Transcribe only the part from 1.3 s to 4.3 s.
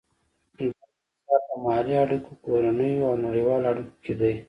په محلي اړیکو، کورنیو او نړیوالو اړیکو کې